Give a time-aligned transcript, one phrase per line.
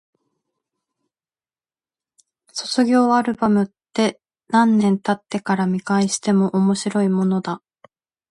[2.53, 7.61] 卒業アルバムって、何年経ってから見返しても面白いものだ。